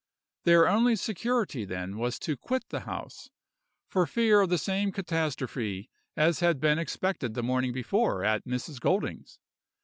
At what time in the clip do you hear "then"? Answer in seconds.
1.63-1.95